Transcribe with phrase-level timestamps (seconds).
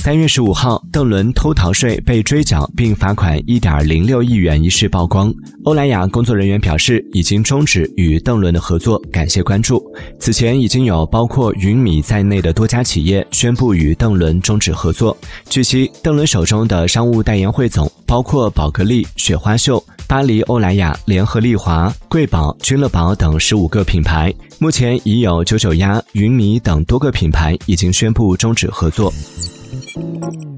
[0.00, 5.30] 三月十五号，邓伦偷逃税被追缴并罚款一点零六亿元一事曝光。
[5.64, 9.84] 欧莱雅工作人员表示，已经终止与邓伦的合作，感谢关注。
[10.18, 15.14] 此前已经有包括云米在内的多家企业宣布与邓伦终止合作。
[15.50, 24.32] 据悉，邓伦手中的商务代言汇总包括宝格丽、雪花秀、巴黎欧莱雅、联合利华、贵宝、君乐宝等十五个品牌。
[24.58, 29.12] 目前已有九九鸭、云米等多个品牌已经宣布终止合作。
[30.00, 30.49] Música